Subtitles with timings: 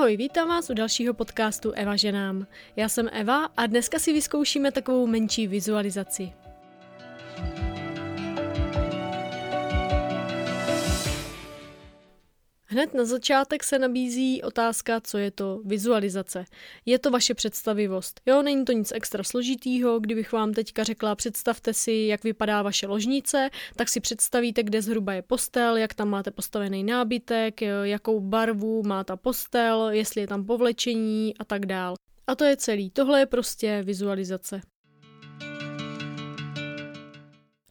[0.00, 2.46] Ahoj, vítám vás u dalšího podcastu Eva ženám.
[2.76, 6.32] Já jsem Eva a dneska si vyzkoušíme takovou menší vizualizaci.
[12.72, 16.44] Hned na začátek se nabízí otázka, co je to vizualizace.
[16.86, 18.20] Je to vaše představivost.
[18.26, 22.86] Jo, není to nic extra složitýho, kdybych vám teďka řekla, představte si, jak vypadá vaše
[22.86, 28.82] ložnice, tak si představíte, kde zhruba je postel, jak tam máte postavený nábytek, jakou barvu
[28.82, 31.94] má ta postel, jestli je tam povlečení a tak dál.
[32.26, 32.90] A to je celý.
[32.90, 34.60] Tohle je prostě vizualizace.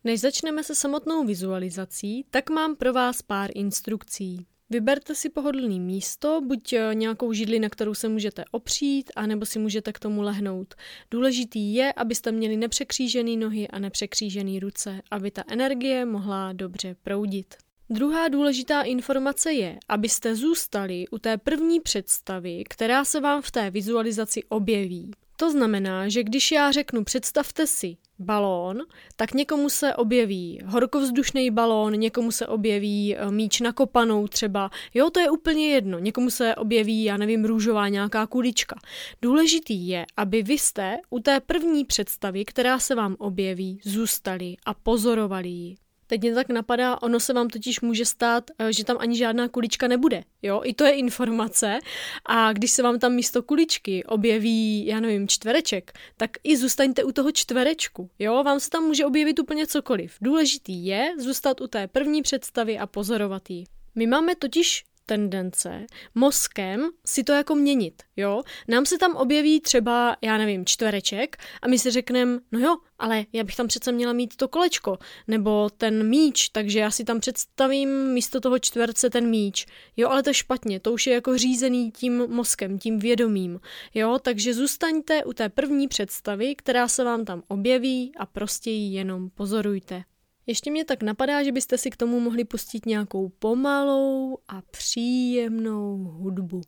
[0.03, 4.45] Než začneme se samotnou vizualizací, tak mám pro vás pár instrukcí.
[4.71, 9.59] Vyberte si pohodlný místo, buď eh, nějakou židli, na kterou se můžete opřít, anebo si
[9.59, 10.75] můžete k tomu lehnout.
[11.11, 17.55] Důležitý je, abyste měli nepřekřížené nohy a nepřekřížené ruce, aby ta energie mohla dobře proudit.
[17.89, 23.72] Druhá důležitá informace je, abyste zůstali u té první představy, která se vám v té
[23.72, 25.11] vizualizaci objeví.
[25.38, 28.81] To znamená, že když já řeknu představte si balón,
[29.16, 34.70] tak někomu se objeví horkovzdušný balón, někomu se objeví eh, míč na kopanou třeba.
[34.94, 36.00] Jo, to je úplně jedno.
[36.00, 38.75] Někomu se objeví, já nevím, růžová nějaká kulička.
[39.22, 44.73] Důležitý je, aby vy jste u té první představy, která se vám objeví, zůstali a
[44.73, 45.88] pozorovali ji.
[46.09, 49.47] Teď mě tak napadá, ono se vám totiž může stát, eh, že tam ani žádná
[49.47, 50.23] kulička nebude.
[50.41, 51.79] Jo, i to je informace.
[52.25, 57.11] A když se vám tam místo kuličky objeví, já nevím, čtvereček, tak i zůstaňte u
[57.11, 58.09] toho čtverečku.
[58.19, 60.16] Jo, vám se tam může objevit úplně cokoliv.
[60.21, 63.63] Důležitý je zůstat u té první představy a pozorovat ji.
[63.95, 68.43] My máme totiž tendence mozkem si to jako měnit, jo.
[68.67, 73.25] Nám se tam objeví třeba, já nevím, čtvereček a my si řekneme, no jo, ale
[73.33, 77.19] já bych tam přece měla mít to kolečko, nebo ten míč, takže já si tam
[77.19, 79.66] představím místo toho čtverce ten míč.
[79.97, 83.59] Jo, ale to je špatně, to už je jako řízený tím mozkem, tím vědomím.
[83.94, 88.94] Jo, takže zůstaňte u té první představy, která se vám tam objeví a prostě ji
[88.94, 90.03] jenom pozorujte.
[90.49, 95.97] Ještě mě tak napadá, že byste si k tomu mohli pustit nějakou pomalou a příjemnou
[95.97, 96.61] hudbu.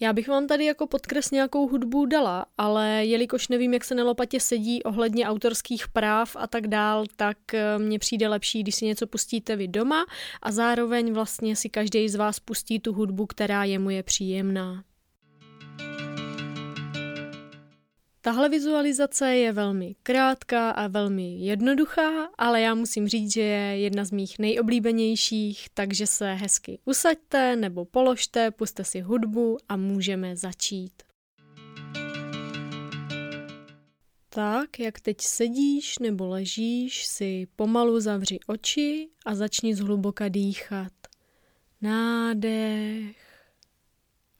[0.00, 4.04] Já bych vám tady jako podkres nějakou hudbu dala, ale jelikož nevím, jak se na
[4.04, 8.84] lopatě sedí ohledně autorských práv a tak dál, tak eh, mně přijde lepší, když si
[8.84, 10.06] něco pustíte vy doma
[10.42, 14.84] a zároveň vlastně si každý z vás pustí tu hudbu, která je mu je příjemná.
[18.26, 24.04] Tahle vizualizace je velmi krátká a velmi jednoduchá, ale já musím říct, že je jedna
[24.04, 31.02] z mých nejoblíbenějších, takže se hezky usaďte nebo položte, puste si hudbu a můžeme začít.
[34.28, 40.92] Tak, jak teď sedíš nebo ležíš, si pomalu zavři oči a začni zhluboka dýchat.
[41.80, 43.16] Nádech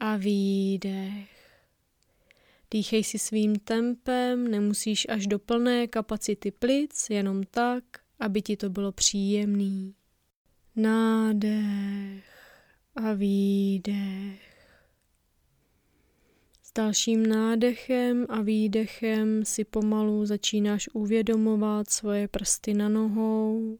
[0.00, 1.35] a výdech.
[2.71, 7.84] Dýchej si svým tempem, nemusíš až do plné kapacity plic, jenom tak,
[8.19, 9.94] aby ti to bylo příjemný.
[10.76, 12.25] Nádech
[12.97, 14.56] a výdech.
[16.62, 23.78] S dalším nádechem a výdechem si pomalu začínáš uvědomovat svoje prsty na nohou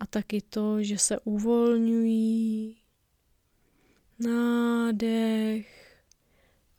[0.00, 2.76] a taky to, že se uvolňují.
[4.18, 5.81] Nádech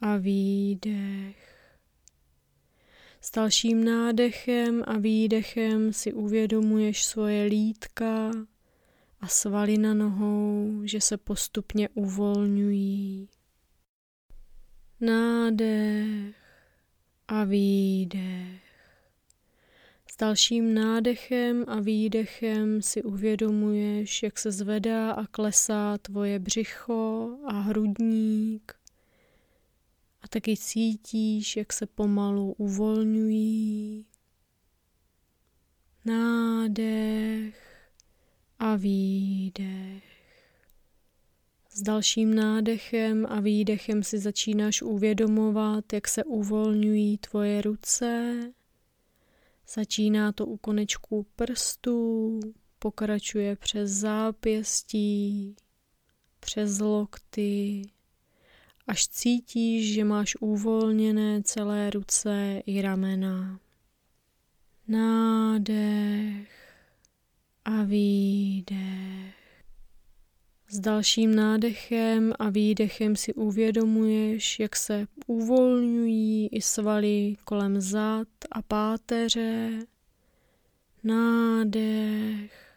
[0.04, 1.68] a výdech.
[3.22, 8.32] S dalším nádechem a výdechem si uvědomuješ svoje lítka
[9.22, 13.30] a svaly na nohou, že se postupně uvolňují.
[15.02, 16.36] Nádech
[17.28, 18.62] a výdech.
[20.12, 27.60] S dalším nádechem a výdechem si uvědomuješ, jak se zvedá a klesá tvoje břicho a
[27.60, 28.83] hrudník
[30.34, 34.06] taky cítíš, jak se pomalu uvolňují.
[36.06, 37.90] Nádech
[38.60, 40.04] a výdech.
[41.70, 48.40] S dalším nádechem a výdechem si začínáš uvědomovat, jak se uvolňují tvoje ruce.
[49.76, 52.40] Začíná to u konečků prstů,
[52.80, 55.56] pokračuje přes zápěstí,
[56.40, 57.82] přes lokty,
[58.88, 63.60] až cítíš, že máš uvolněné celé ruce i ramena.
[64.88, 66.50] Nádech
[67.66, 69.44] a výdech.
[70.70, 78.62] S dalším nádechem a výdechem si uvědomuješ, jak se uvolňují i svaly kolem zad a
[78.62, 79.80] páteře.
[81.04, 82.76] Nádech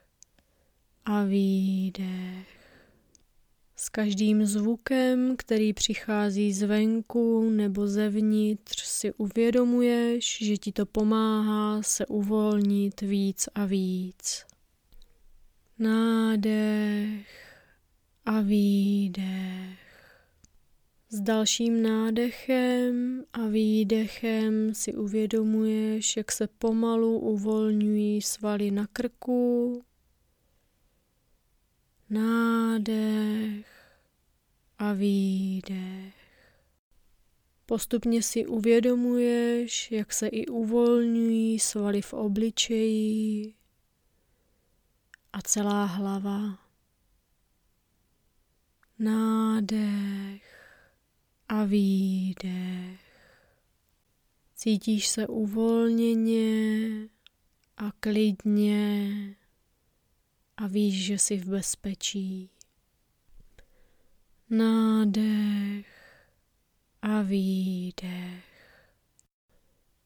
[1.04, 2.55] a výdech.
[3.78, 12.06] S každým zvukem, který přichází zvenku nebo zevnitř, si uvědomuješ, že ti to pomáhá se
[12.06, 14.44] uvolnit víc a víc.
[15.78, 17.46] Nádech
[18.24, 19.78] a výdech.
[21.08, 29.82] S dalším nádechem a výdechem si uvědomuješ, jak se pomalu uvolňují svaly na krku.
[32.10, 33.66] Nádech
[34.78, 36.14] a výdech.
[37.66, 43.54] Postupně si uvědomuješ, jak se i uvolňují svaly v obličeji
[45.32, 46.58] a celá hlava.
[48.98, 50.56] Nádech
[51.48, 53.00] a výdech.
[54.54, 57.08] Cítíš se uvolněně
[57.76, 59.35] a klidně
[60.56, 62.50] a víš, že jsi v bezpečí.
[64.50, 65.86] Nádech
[67.02, 68.44] a výdech.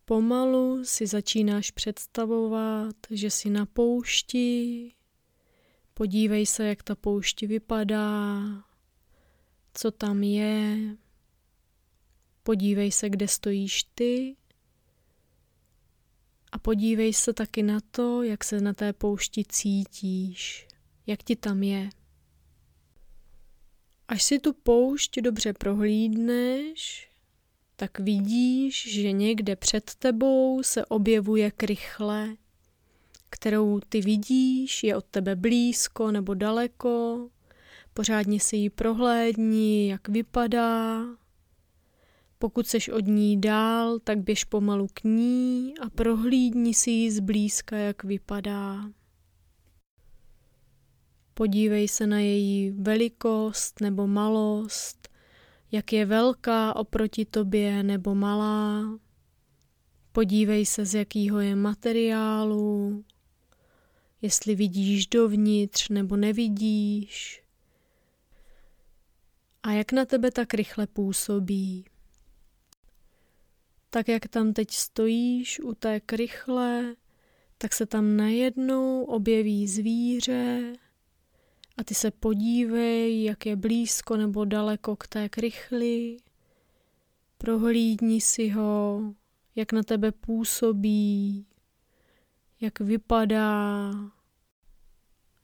[0.05, 4.93] Pomalu si začínáš představovat, že jsi na poušti.
[5.95, 8.43] Podívej se, jak ta poušť vypadá,
[9.75, 10.79] co tam je.
[12.43, 14.37] Podívej se, kde stojíš ty
[16.53, 20.69] a podívej se taky na to, jak se na té poušti cítíš,
[21.07, 21.91] jak ti tam je.
[24.09, 27.11] Až si tu poušť dobře prohlídneš,
[27.77, 32.37] tak vidíš, že někde před tebou se objevuje krychle,
[33.31, 37.29] kterou ty vidíš, je od tebe blízko nebo daleko,
[37.95, 41.05] pořádně si ji prohlédni, jak vypadá,
[42.43, 47.77] pokud seš od ní dál, tak běž pomalu k ní a prohlídni si ji zblízka,
[47.77, 48.91] jak vypadá.
[51.35, 55.09] Podívej se na její velikost nebo malost,
[55.73, 58.99] jak je velká oproti tobě nebo malá.
[60.13, 63.05] Podívej se, z jakého je materiálu,
[64.23, 67.43] jestli vidíš dovnitř nebo nevidíš
[69.63, 71.85] a jak na tebe tak rychle působí
[73.91, 76.95] tak jak tam teď stojíš u té krychle,
[77.59, 80.73] tak se tam najednou objeví zvíře
[81.77, 86.17] a ty se podívej, jak je blízko nebo daleko k té krychli.
[87.39, 89.01] Prohlídni si ho,
[89.57, 91.47] jak na tebe působí,
[92.61, 93.91] jak vypadá,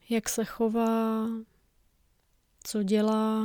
[0.08, 1.26] jak se chová,
[2.64, 3.44] co dělá.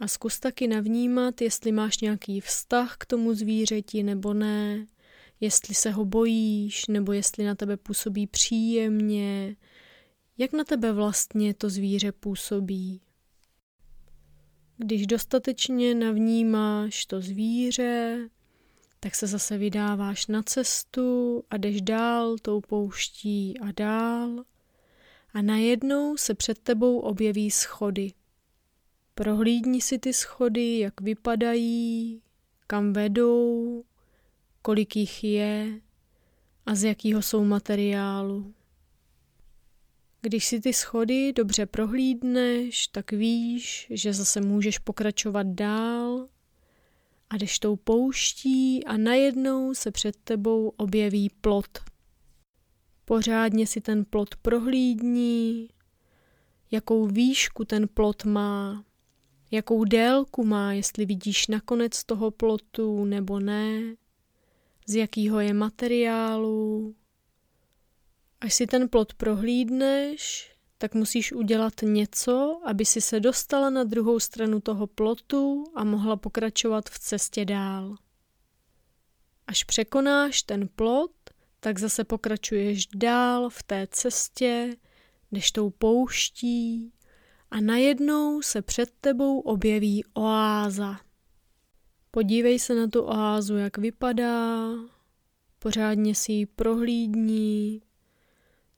[0.00, 4.86] A zkus taky navnímat, jestli máš nějaký vztah k tomu zvířeti nebo ne,
[5.40, 9.56] jestli se ho bojíš, nebo jestli na tebe působí příjemně,
[10.38, 13.00] jak na tebe vlastně to zvíře působí.
[14.76, 18.28] Když dostatečně navnímáš to zvíře,
[19.00, 24.44] tak se zase vydáváš na cestu a jdeš dál tou pouští a dál
[25.32, 28.12] a najednou se před tebou objeví schody.
[29.20, 32.22] Prohlídni si ty schody, jak vypadají,
[32.66, 33.84] kam vedou,
[34.62, 35.80] kolik jich je
[36.66, 38.54] a z jakého jsou materiálu.
[40.20, 46.28] Když si ty schody dobře prohlídneš, tak víš, že zase můžeš pokračovat dál
[47.30, 51.78] a jdeš tou pouští a najednou se před tebou objeví plot.
[53.04, 55.68] Pořádně si ten plot prohlídni,
[56.70, 58.84] jakou výšku ten plot má,
[59.50, 63.96] jakou délku má, jestli vidíš nakonec toho plotu nebo ne,
[64.86, 66.94] z jakého je materiálu.
[68.40, 74.20] Až si ten plot prohlídneš, tak musíš udělat něco, aby si se dostala na druhou
[74.20, 77.96] stranu toho plotu a mohla pokračovat v cestě dál.
[79.46, 81.12] Až překonáš ten plot,
[81.60, 84.76] tak zase pokračuješ dál v té cestě,
[85.32, 86.92] jdeš tou pouští,
[87.50, 91.00] a najednou se před tebou objeví oáza.
[92.10, 94.68] Podívej se na tu oázu, jak vypadá,
[95.58, 97.82] pořádně si ji prohlídni,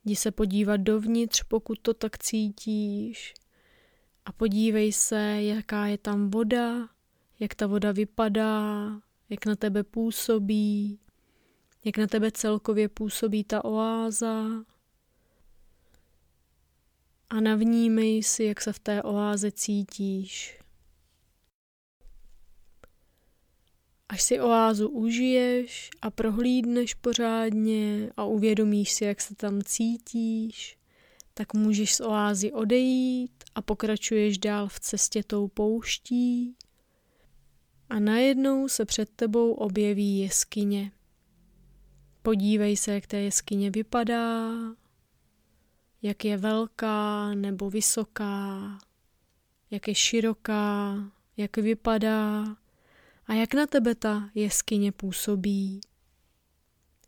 [0.04, 3.34] jdi se podívat dovnitř, pokud to tak cítíš.
[4.24, 6.88] A podívej se, jaká je tam voda,
[7.40, 8.90] jak ta voda vypadá,
[9.28, 11.00] jak na tebe působí,
[11.84, 14.64] jak na tebe celkově působí ta oáza
[17.32, 20.58] a navnímej si, jak se v té oáze cítíš.
[24.08, 30.78] Až si oázu užiješ a prohlídneš pořádně a uvědomíš si, jak se tam cítíš,
[31.34, 36.56] tak můžeš z oázy odejít a pokračuješ dál v cestě tou pouští
[37.90, 40.92] a najednou se před tebou objeví jeskyně.
[42.22, 44.52] Podívej se, jak ta jeskyně vypadá,
[46.02, 48.78] jak je velká nebo vysoká,
[49.70, 50.96] jak je široká,
[51.36, 52.56] jak vypadá
[53.26, 55.80] a jak na tebe ta jeskyně působí.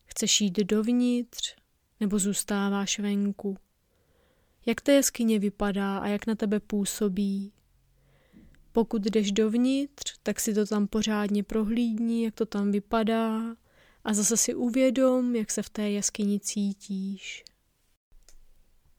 [0.07, 1.57] Chceš jít dovnitř
[2.01, 3.57] nebo zůstáváš venku?
[4.67, 7.53] Jak ta jeskyně vypadá a jak na tebe působí?
[8.73, 13.57] Pokud jdeš dovnitř, tak si to tam pořádně prohlídni, jak to tam vypadá
[14.05, 17.45] a zase si uvědom, jak se v té jeskyni cítíš.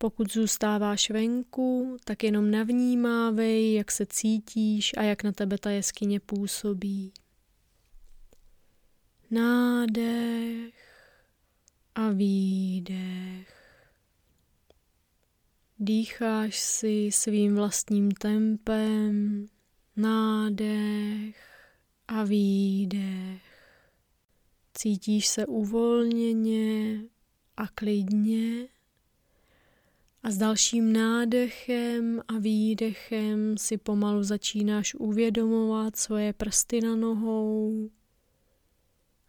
[0.06, 6.20] Pokud zůstáváš venku, tak jenom navnímávej, jak se cítíš a jak na tebe ta jeskyně
[6.20, 7.14] působí.
[9.32, 10.74] Nádech
[11.96, 13.88] a výdech.
[15.80, 19.46] Dýcháš si svým vlastním tempem,
[19.96, 21.38] nádech
[22.08, 23.44] a výdech.
[24.74, 27.02] Cítíš se uvolněně
[27.58, 28.75] a klidně
[30.26, 37.90] a s dalším nádechem a výdechem si pomalu začínáš uvědomovat svoje prsty na nohou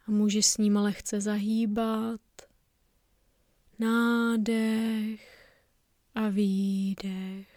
[0.07, 2.21] a můžeš s nimi lehce zahýbat.
[3.79, 5.51] Nádech
[6.15, 7.47] a výdech.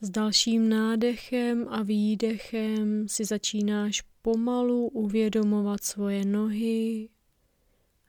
[0.00, 7.08] S dalším nádechem a výdechem si začínáš pomalu uvědomovat svoje nohy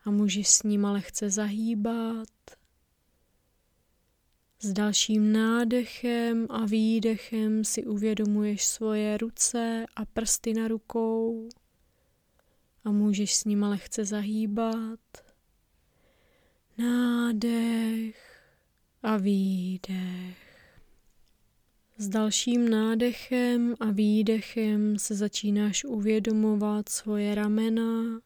[0.06, 2.57] a můžeš s nima lehce zahýbat.
[4.60, 11.50] S dalším nádechem a výdechem si uvědomuješ svoje ruce a prsty na rukou
[12.84, 15.00] a můžeš s nima lehce zahýbat.
[16.78, 18.42] Nádech
[19.04, 20.38] a výdech.
[21.98, 28.22] S dalším nádechem a výdechem se začínáš uvědomovat svoje ramena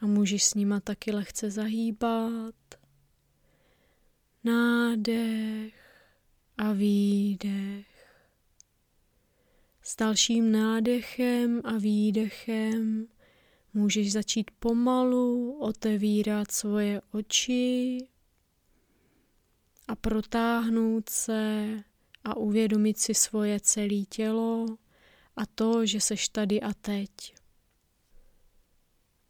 [0.00, 2.77] a můžeš s nima taky lehce zahýbat.
[4.48, 5.74] Nádech
[6.58, 7.86] a výdech.
[9.82, 13.06] S dalším nádechem a výdechem
[13.74, 17.98] můžeš začít pomalu otevírat svoje oči
[19.88, 21.68] a protáhnout se
[22.24, 24.66] a uvědomit si svoje celé tělo
[25.36, 27.37] a to, že seš tady a teď.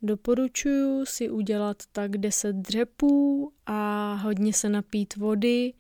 [0.03, 5.73] Doporučuji si udělat tak 10 dřepů a hodně se napít vody,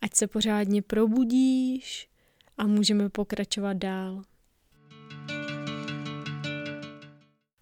[0.00, 2.08] ať se pořádně probudíš
[2.58, 4.22] a můžeme pokračovat dál.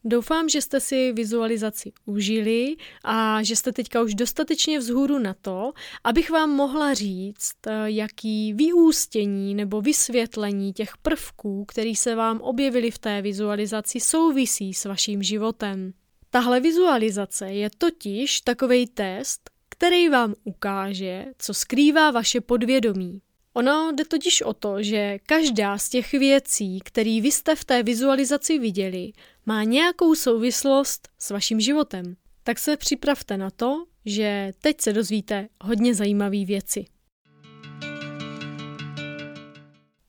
[0.08, 5.72] Doufám, že jste si vizualizaci užili a že jste teďka už dostatečně vzhůru na to,
[6.04, 12.90] abych vám mohla říct, eh, jaký vyústění nebo vysvětlení těch prvků, které se vám objevily
[12.90, 15.92] v té vizualizaci, souvisí s vaším životem.
[16.30, 23.20] Tahle vizualizace je totiž takový test, který vám ukáže, co skrývá vaše podvědomí.
[23.56, 27.82] Ono jde totiž o to, že každá z těch věcí, které vy jste v té
[27.82, 29.12] vizualizaci viděli,
[29.46, 32.16] má nějakou souvislost s vaším životem.
[32.42, 36.84] Tak se připravte na to, že teď se dozvíte hodně zajímavé věci.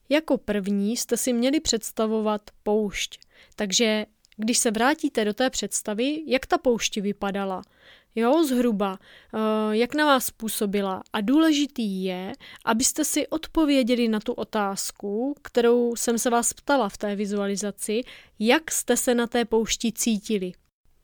[0.10, 3.20] Jako první jste si měli představovat poušť,
[3.56, 4.06] takže
[4.38, 7.62] když se vrátíte do té představy, jak ta poušť vypadala,
[8.16, 9.40] jo, zhruba, eh,
[9.72, 11.04] jak na vás působila.
[11.14, 12.34] A důležitý je,
[12.66, 18.02] abyste si odpověděli na tu otázku, kterou jsem se vás ptala v té vizualizaci,
[18.40, 20.52] jak jste se na té poušti cítili.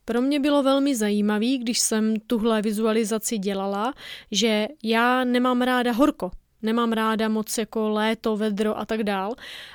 [0.04, 3.94] Pro mě bylo velmi zajímavé, když jsem tuhle vizualizaci dělala,
[4.30, 6.30] že já nemám ráda horko,
[6.62, 9.34] nemám ráda moc jako léto, vedro a tak dál.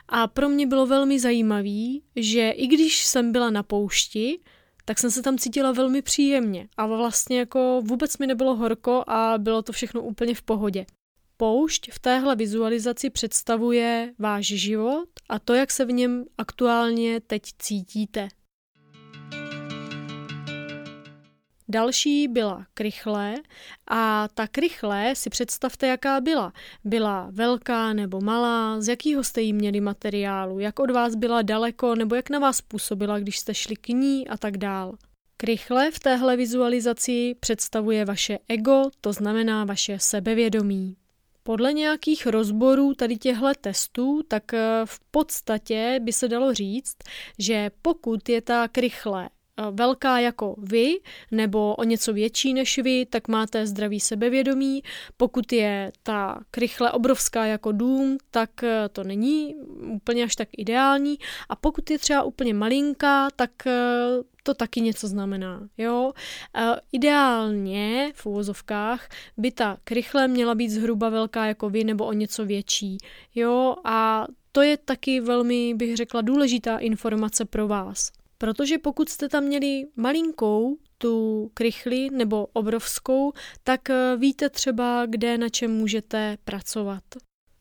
[0.10, 4.40] A pro mě bylo velmi zajímavé, že i když jsem byla na poušti,
[4.90, 9.34] tak jsem se tam cítila velmi příjemně a vlastně jako vůbec mi nebylo horko a
[9.38, 10.86] bylo to všechno úplně v pohodě.
[11.38, 17.42] Poušť v téhle vizualizaci představuje váš život a to, jak se v něm aktuálně teď
[17.60, 18.28] cítíte.
[21.70, 23.36] Další byla krychlé
[23.88, 26.54] a ta krychlé si představte, jaká byla.
[26.84, 31.96] Byla velká nebo malá, z jakého jste jí měli materiálu, jak od vás byla daleko
[31.96, 34.96] nebo jak na vás působila, když jste šli k ní a tak dál.
[35.38, 40.96] Krychle v téhle vizualizaci představuje vaše ego, to znamená vaše sebevědomí.
[41.44, 46.98] Podle nějakých rozborů tady těchto testů, tak eh, v podstatě by se dalo říct,
[47.40, 49.30] že pokud je ta krychle
[49.72, 51.00] velká jako vy
[51.32, 54.84] nebo o něco větší než vy, tak máte zdravý sebevědomí.
[55.18, 58.50] Pokud je ta krychle obrovská jako dům, tak
[58.92, 61.18] to není úplně až tak ideální.
[61.50, 63.52] A pokud je třeba úplně malinká, tak
[64.44, 65.70] to taky něco znamená.
[65.78, 66.12] Jo?
[66.56, 72.14] E, ideálně v úvozovkách by ta krychle měla být zhruba velká jako vy nebo o
[72.14, 72.98] něco větší.
[73.36, 73.76] Jo?
[73.84, 78.12] A to je taky velmi, bych řekla, důležitá informace pro vás.
[78.42, 83.32] Protože pokud jste tam měli malinkou tu krychli nebo obrovskou,
[83.64, 87.04] tak e, víte třeba, kde na čem můžete pracovat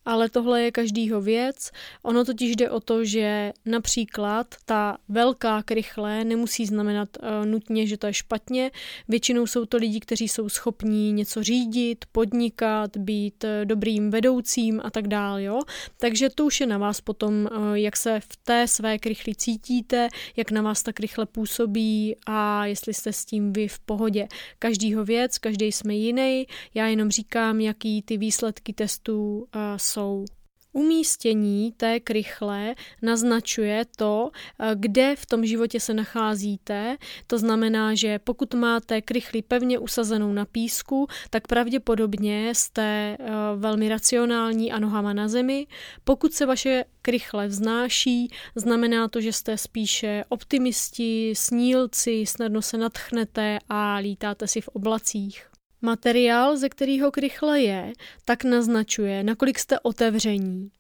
[0.09, 1.71] ale tohle je každýho věc.
[2.03, 7.97] Ono totiž jde o to, že například ta velká krychle nemusí znamenat uh, nutně, že
[7.97, 8.71] to je špatně.
[9.09, 14.91] Většinou jsou to lidi, kteří jsou schopní něco řídit, podnikat, být uh, dobrým vedoucím a
[14.91, 15.61] tak dál, jo.
[16.01, 20.09] Takže to už je na vás potom, uh, jak se v té své krychli cítíte,
[20.37, 24.29] jak na vás ta krychle působí a jestli jste s tím vy v pohodě.
[24.59, 26.47] Každýho věc, každý jsme jiný.
[26.75, 30.25] Já jenom říkám, jaký ty výsledky testů uh, jsou jsou.
[30.73, 36.97] Umístění té krychle naznačuje to, eh, kde v tom životě se nacházíte.
[37.27, 43.89] To znamená, že pokud máte krychli pevně usazenou na písku, tak pravděpodobně jste eh, velmi
[43.89, 45.67] racionální a nohama na zemi.
[46.05, 53.59] Pokud se vaše krychle vznáší, znamená to, že jste spíše optimisti, snílci, snadno se natchnete
[53.69, 55.58] a lítáte si v oblacích.
[55.83, 57.93] Materiál, ze kterého krychle je,
[58.25, 60.71] tak naznačuje, nakolik jste otevření.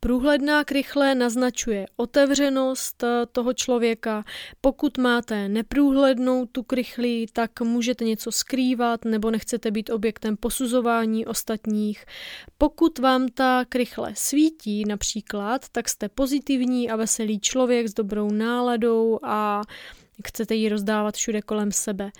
[0.00, 4.24] Průhledná krychle naznačuje otevřenost eh, toho člověka.
[4.60, 12.04] Pokud máte neprůhlednou tu krychli, tak můžete něco skrývat nebo nechcete být objektem posuzování ostatních.
[12.58, 19.18] Pokud vám ta krychle svítí například, tak jste pozitivní a veselý člověk s dobrou náladou
[19.22, 19.62] a
[20.24, 22.10] chcete ji rozdávat všude kolem sebe.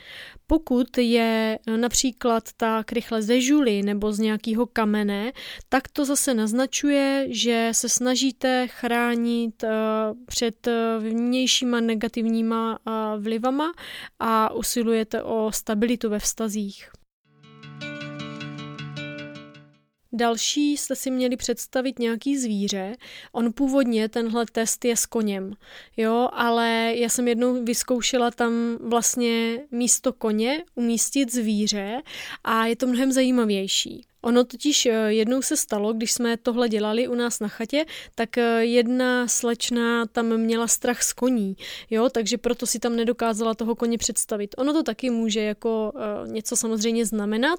[0.46, 5.32] Pokud je e, například ta krychle ze žuly nebo z nějakého kamene,
[5.68, 9.68] tak to zase naznačuje, že se snažíte chránit e,
[10.26, 12.78] před e, vnějšíma negativníma
[13.18, 13.72] vlivama
[14.18, 16.90] a usilujete o stabilitu ve vztazích.
[20.16, 22.96] Další jste si měli představit nějaký zvíře.
[23.32, 25.52] On původně tenhle test je s koněm,
[25.96, 32.02] jo, ale já jsem jednou vyzkoušela tam vlastně místo koně umístit zvíře
[32.44, 34.04] a je to mnohem zajímavější.
[34.22, 38.38] Ono totiž eh, jednou se stalo, když jsme tohle dělali u nás na chatě, tak
[38.38, 41.56] eh, jedna slečna tam měla strach z koní,
[41.90, 44.54] jo, takže proto si tam nedokázala toho koně představit.
[44.58, 47.58] Ono to taky může jako uh, něco samozřejmě znamenat,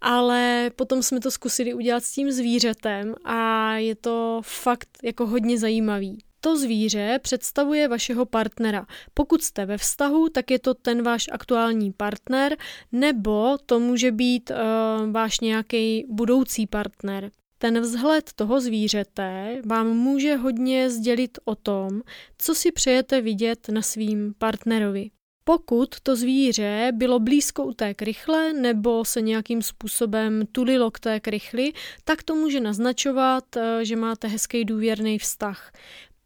[0.00, 5.58] ale potom jsme to zkusili udělat s tím zvířetem a je to fakt jako hodně
[5.58, 8.86] zajímavý to zvíře představuje vašeho partnera.
[9.14, 12.56] Pokud jste ve vztahu, tak je to ten váš aktuální partner,
[12.92, 17.30] nebo to může být uh, váš nějaký budoucí partner.
[17.58, 22.00] Ten vzhled toho zvířete vám může hodně sdělit o tom,
[22.38, 25.10] co si přejete vidět na svým partnerovi.
[25.44, 31.20] Pokud to zvíře bylo blízko u té krychle nebo se nějakým způsobem tulilo k té
[31.20, 31.72] krychli,
[32.04, 35.72] tak to může naznačovat, eh, že máte hezký důvěrný vztah.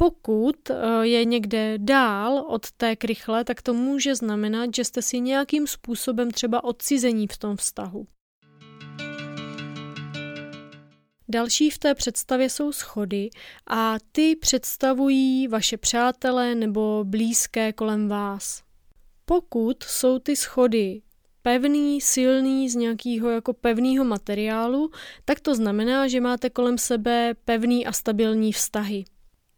[0.01, 5.21] Pokud eh, je někde dál od té krychle, tak to může znamenat, že jste si
[5.21, 8.07] nějakým způsobem třeba odcizení v tom vztahu.
[11.29, 13.31] Další v té představě jsou schody
[13.67, 18.63] a ty představují vaše přátelé nebo blízké kolem vás.
[19.25, 21.03] Pokud jsou ty schody
[21.43, 24.91] pevný, silný, z nějakého jako pevného materiálu,
[25.25, 29.05] tak to znamená, že máte kolem sebe pevný a stabilní vztahy.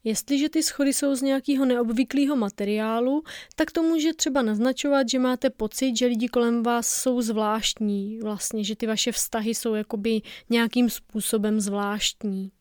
[0.04, 3.22] Jestliže ty schody jsou z nějakého neobvyklého materiálu,
[3.56, 8.64] tak to může třeba naznačovat, že máte pocit, že lidi kolem vás jsou zvláštní, vlastně,
[8.64, 12.52] že ty vaše vztahy jsou jakoby nějakým způsobem zvláštní.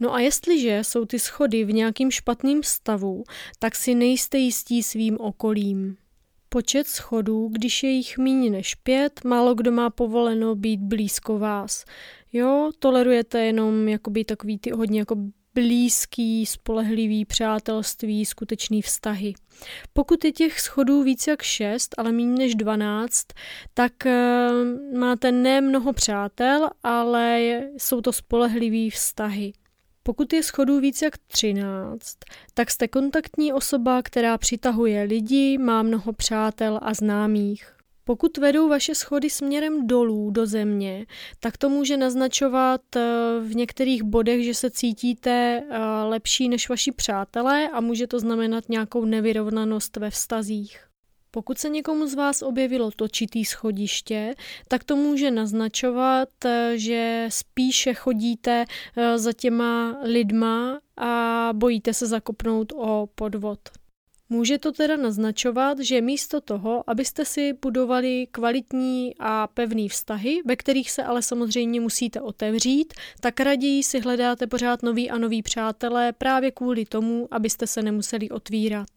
[0.00, 3.24] No a jestliže jsou ty schody v nějakým špatným stavu,
[3.58, 5.96] tak si nejste jistí svým okolím.
[6.48, 11.84] Počet schodů, když je jich méně než pět, málo kdo má povoleno být blízko vás.
[12.32, 15.16] Jo, tolerujete jenom jakoby takový ty hodně jako
[15.58, 19.34] blízký, spolehlivý přátelství, skutečný vztahy.
[19.92, 23.26] Pokud je těch schodů víc jak šest, ale méně než 12,
[23.74, 27.40] tak uh, máte ne mnoho přátel, ale
[27.78, 29.52] jsou to spolehlivý vztahy.
[30.02, 32.16] Pokud je schodů víc jak 13,
[32.54, 37.77] tak jste kontaktní osoba, která přitahuje lidi, má mnoho přátel a známých.
[38.08, 41.06] Pokud vedou vaše schody směrem dolů do země,
[41.40, 43.00] tak to může naznačovat eh,
[43.40, 48.68] v některých bodech, že se cítíte eh, lepší než vaši přátelé a může to znamenat
[48.68, 50.84] nějakou nevyrovnanost ve vztazích.
[51.30, 54.34] Pokud se někomu z vás objevilo točitý schodiště,
[54.68, 56.28] tak to může naznačovat,
[56.74, 58.64] že spíše chodíte
[58.96, 63.58] eh, za těma lidma a bojíte se zakopnout o podvod.
[64.30, 70.56] Může to teda naznačovat, že místo toho, abyste si budovali kvalitní a pevný vztahy, ve
[70.56, 76.12] kterých se ale samozřejmě musíte otevřít, tak raději si hledáte pořád nový a nový přátelé
[76.12, 78.88] právě kvůli tomu, abyste se nemuseli otvírat.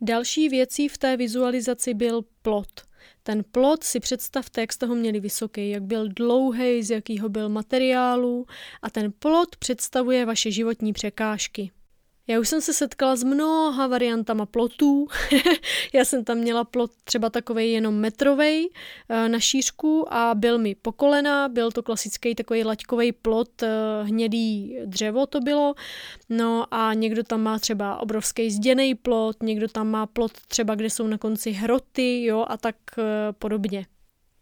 [0.00, 2.82] Další věcí v té vizualizaci byl plot.
[3.22, 7.48] Ten plot si představte, jak jste ho měli vysoký, jak byl dlouhý, z jakého byl
[7.48, 8.46] materiálu
[8.82, 11.70] a ten plot představuje vaše životní překážky.
[12.26, 15.06] Já už jsem se setkala s mnoha variantama plotů.
[15.94, 18.68] Já jsem tam měla plot třeba takový jenom metrový
[19.08, 23.68] eh, na šířku a byl mi po kolena, byl to klasický takový laťkový plot, eh,
[24.02, 25.74] hnědý dřevo to bylo.
[26.28, 30.90] No a někdo tam má třeba obrovský zděný plot, někdo tam má plot třeba, kde
[30.90, 33.86] jsou na konci hroty, jo, a tak eh, podobně.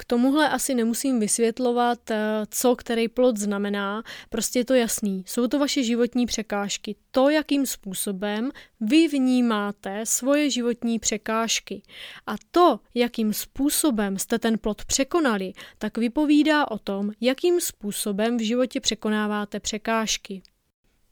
[0.02, 2.16] K tomuhle asi nemusím vysvětlovat, eh,
[2.50, 5.24] co který plot znamená, prostě je to jasný.
[5.26, 6.96] Jsou to vaše životní překážky.
[7.10, 11.82] To, jakým způsobem vy vnímáte svoje životní překážky.
[12.26, 18.40] A to, jakým způsobem jste ten plot překonali, tak vypovídá o tom, jakým způsobem v
[18.40, 20.42] životě překonáváte překážky.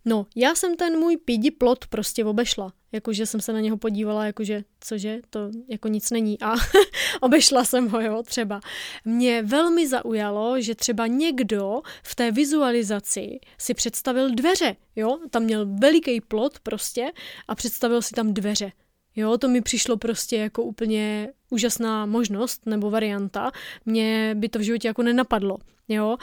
[0.04, 2.72] No, já jsem ten můj pidi plot prostě obešla.
[2.92, 6.40] Jakože jsem se na něho podívala, jakože, cože, to jako nic není.
[6.42, 6.54] A
[7.20, 8.60] obešla jsem ho, jo, třeba.
[9.04, 15.18] Mě velmi zaujalo, že třeba někdo v té vizualizaci si představil dveře, jo.
[15.30, 17.12] Tam měl veliký plot prostě
[17.48, 18.72] a představil si tam dveře.
[19.16, 23.50] Jo, to mi přišlo prostě jako úplně úžasná možnost nebo varianta.
[23.86, 25.58] Mně by to v životě jako nenapadlo.
[25.90, 26.16] Jo?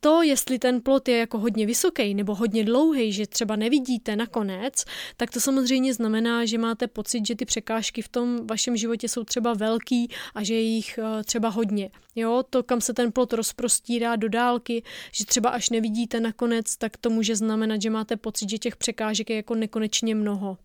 [0.00, 4.84] To, jestli ten plot je jako hodně vysoký nebo hodně dlouhý, že třeba nevidíte nakonec,
[5.16, 9.24] tak to samozřejmě znamená, že máte pocit, že ty překážky v tom vašem životě jsou
[9.24, 11.90] třeba velký a že je jich e, třeba hodně.
[12.16, 12.42] Jo?
[12.50, 17.10] To, kam se ten plot rozprostírá do dálky, že třeba až nevidíte nakonec, tak to
[17.10, 20.58] může znamenat, že máte pocit, že těch překážek je jako nekonečně mnoho.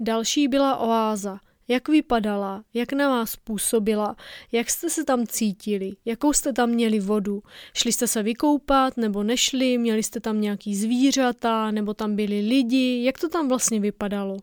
[0.00, 1.38] Další byla oáza.
[1.68, 4.16] Jak vypadala, jak na vás působila,
[4.52, 7.42] jak jste se tam cítili, jakou jste tam měli vodu.
[7.74, 13.04] Šli jste se vykoupat nebo nešli, měli jste tam nějaký zvířata nebo tam byli lidi,
[13.04, 14.36] jak to tam vlastně vypadalo.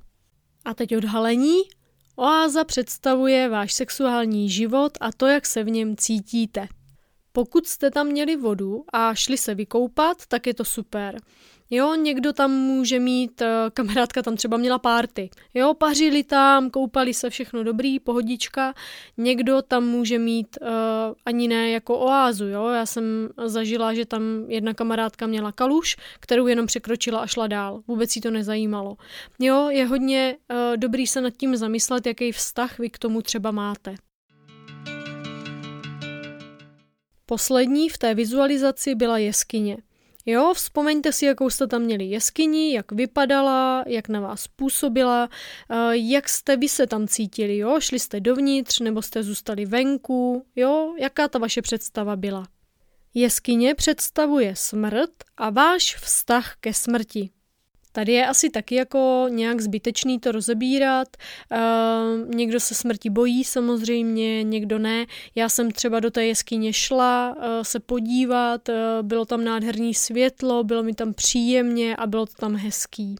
[0.65, 1.57] A teď odhalení.
[2.15, 6.67] Oáza představuje váš sexuální život a to, jak se v něm cítíte.
[7.31, 11.17] Pokud jste tam měli vodu a šli se vykoupat, tak je to super.
[11.73, 15.29] Jo, někdo tam může mít, eh, kamarádka tam třeba měla párty.
[15.53, 18.73] Jo, pařili tam, koupali se, všechno dobrý, pohodička.
[19.17, 20.67] Někdo tam může mít uh,
[21.25, 22.67] ani ne jako oázu, jo.
[22.67, 27.81] Já jsem zažila, že tam jedna kamarádka měla kaluš, kterou jenom překročila a šla dál.
[27.87, 28.97] Vůbec jí to nezajímalo.
[29.39, 33.51] Jo, je hodně uh, dobrý se nad tím zamyslet, jaký vztah vy k tomu třeba
[33.51, 33.95] máte.
[37.25, 39.77] Poslední v té vizualizaci byla jeskyně.
[40.25, 45.29] Jo, vzpomeňte si, jakou jste tam měli jeskyni, jak vypadala, jak na vás působila,
[45.69, 50.45] eh, jak jste vy se tam cítili, jo, šli jste dovnitř nebo jste zůstali venku,
[50.55, 52.47] jo, jaká ta vaše představa byla.
[53.13, 57.29] Jeskyně představuje smrt a váš vztah ke smrti.
[57.91, 61.07] Tady je asi taky jako nějak zbytečný to rozebírat.
[61.51, 65.05] Uh, někdo se smrti bojí samozřejmě, někdo ne.
[65.35, 70.63] Já jsem třeba do té jeskyně šla uh, se podívat, uh, bylo tam nádherný světlo,
[70.63, 73.15] bylo mi tam příjemně a bylo to tam hezký.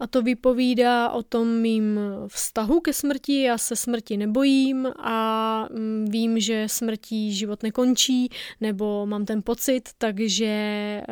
[0.00, 3.42] A to vypovídá o tom mým vztahu ke smrti.
[3.42, 8.28] Já se smrti nebojím a mm, vím, že smrtí život nekončí,
[8.60, 11.04] nebo mám ten pocit, takže eh,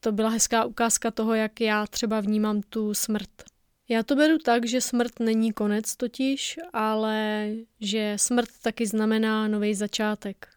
[0.00, 3.30] to byla hezká ukázka toho, jak já třeba vnímám tu smrt.
[3.88, 7.50] Já to beru tak, že smrt není konec totiž, ale
[7.80, 10.55] že smrt taky znamená nový začátek.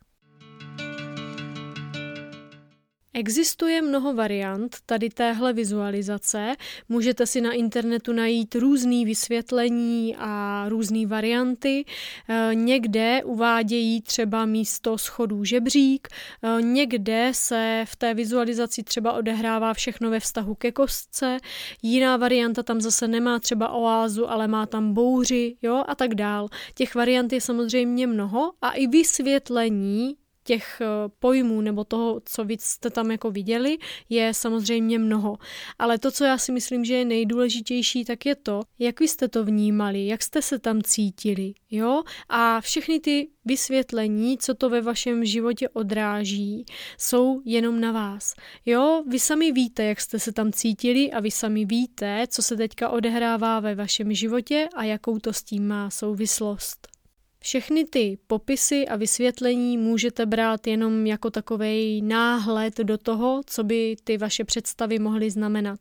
[3.14, 6.56] Existuje mnoho variant tady téhle vizualizace.
[6.90, 11.86] Můžete si na internetu najít různé vysvětlení a různé varianty.
[12.30, 19.74] Eh, někde uvádějí třeba místo schodů žebřík, eh, někde se v té vizualizaci třeba odehrává
[19.74, 21.38] všechno ve vztahu ke kostce,
[21.82, 26.48] jiná varianta tam zase nemá třeba oázu, ale má tam bouři, jo, a tak dál.
[26.74, 30.16] Těch variant je samozřejmě mnoho a i vysvětlení
[30.50, 30.86] těch eh,
[31.20, 33.78] pojmů nebo toho, co vy jste tam jako viděli,
[34.10, 35.38] je samozřejmě mnoho.
[35.80, 39.28] Ale to, co já si myslím, že je nejdůležitější, tak je to, jak vy jste
[39.28, 42.04] to vnímali, jak jste se tam cítili, jo?
[42.30, 46.66] A všechny ty vysvětlení, co to ve vašem životě odráží,
[46.98, 48.34] jsou jenom na vás.
[48.66, 52.58] Jo, vy sami víte, jak jste se tam cítili a vy sami víte, co se
[52.58, 56.99] teďka odehrává ve vašem životě a jakou to s tím má souvislost.
[57.42, 63.96] Všechny ty popisy a vysvětlení můžete brát jenom jako takový náhled do toho, co by
[64.04, 65.80] ty vaše představy mohly znamenat.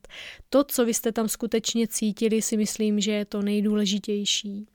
[0.50, 4.66] To, co vy jste tam skutečně cítili, si myslím, že je to nejdůležitější.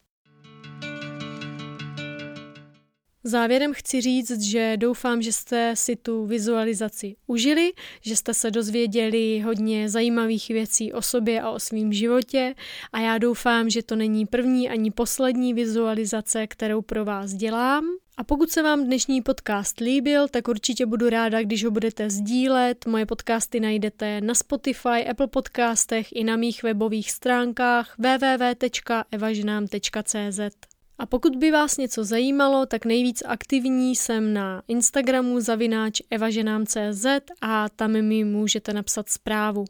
[3.26, 9.40] Závěrem chci říct, že doufám, že jste si tu vizualizaci užili, že jste se dozvěděli
[9.40, 12.56] hodně zajímavých věcí o sobě a o svém životě
[12.94, 17.86] a já doufám, že to není první ani poslední vizualizace, kterou pro vás dělám.
[18.18, 22.86] A pokud se vám dnešní podcast líbil, tak určitě budu ráda, když ho budete sdílet.
[22.86, 30.73] Moje podcasty najdete na Spotify, Apple podcastech i na mých webových stránkách www.evaženám.cz.
[30.98, 37.06] A pokud by vás něco zajímalo, tak nejvíc aktivní jsem na Instagramu zavináč evaženám.cz
[37.42, 39.66] a tam mi můžete napsat zprávu.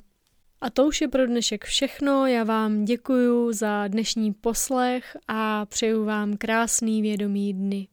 [0.61, 6.05] A to už je pro dnešek všechno, já vám děkuji za dnešní poslech a přeju
[6.05, 7.87] vám krásný vědomý dny.